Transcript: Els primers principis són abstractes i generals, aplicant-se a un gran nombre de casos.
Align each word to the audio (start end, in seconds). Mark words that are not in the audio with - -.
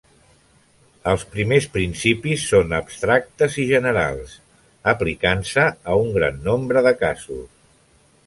Els 1.09 1.25
primers 1.33 1.67
principis 1.73 2.45
són 2.53 2.73
abstractes 2.77 3.59
i 3.63 3.65
generals, 3.73 4.33
aplicant-se 4.95 5.67
a 5.95 5.99
un 6.07 6.09
gran 6.19 6.43
nombre 6.51 6.83
de 6.89 6.95
casos. 7.03 7.45